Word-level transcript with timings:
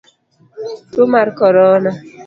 Tuo 0.91 1.05
mar 1.13 1.27
korona. 1.39 1.91